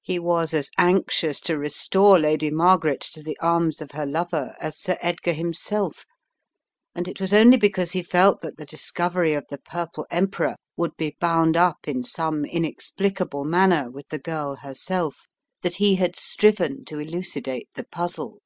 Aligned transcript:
He 0.00 0.18
was 0.18 0.54
as 0.54 0.72
anxious 0.76 1.38
to 1.42 1.56
restore 1.56 2.18
Lady 2.18 2.50
Margaret 2.50 3.00
to 3.12 3.22
the 3.22 3.38
arms 3.38 3.80
of 3.80 3.92
her 3.92 4.04
lover 4.04 4.56
as 4.60 4.76
Sir 4.76 4.98
Edgar 5.00 5.32
himself 5.34 6.04
and 6.96 7.06
it 7.06 7.20
was 7.20 7.32
only 7.32 7.56
because 7.56 7.92
he 7.92 8.02
felt 8.02 8.40
that 8.40 8.56
the 8.56 8.66
discovery 8.66 9.34
of 9.34 9.44
the 9.50 9.58
Purple 9.58 10.04
Em 10.10 10.26
peror 10.26 10.56
would 10.76 10.96
be 10.96 11.16
bound 11.20 11.56
up 11.56 11.86
in 11.86 12.02
some 12.02 12.44
inexplicable 12.44 13.44
man 13.44 13.68
ner 13.70 13.88
with 13.88 14.08
the 14.08 14.18
girl 14.18 14.56
herself 14.56 15.28
that 15.60 15.76
he 15.76 15.94
had 15.94 16.16
striven 16.16 16.84
to 16.86 16.96
eluci 16.96 17.40
date 17.44 17.68
the 17.74 17.84
puzzle. 17.84 18.40